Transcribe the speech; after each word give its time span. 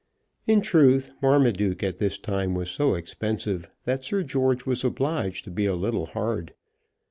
In 0.47 0.61
truth 0.61 1.11
Marmaduke 1.21 1.83
at 1.83 1.99
this 1.99 2.17
time 2.17 2.55
was 2.55 2.71
so 2.71 2.95
expensive 2.95 3.69
that 3.85 4.03
Sir 4.03 4.23
George 4.23 4.65
was 4.65 4.83
obliged 4.83 5.45
to 5.45 5.51
be 5.51 5.67
a 5.67 5.75
little 5.75 6.07
hard. 6.07 6.55